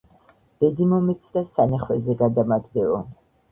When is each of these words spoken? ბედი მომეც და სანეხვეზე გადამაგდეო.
ბედი 0.63 0.87
მომეც 0.93 1.29
და 1.37 1.45
სანეხვეზე 1.59 2.19
გადამაგდეო. 2.25 3.01